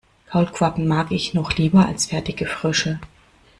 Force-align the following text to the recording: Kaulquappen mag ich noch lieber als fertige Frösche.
Kaulquappen 0.31 0.87
mag 0.87 1.11
ich 1.11 1.35
noch 1.35 1.55
lieber 1.57 1.85
als 1.85 2.07
fertige 2.07 2.47
Frösche. 2.47 2.99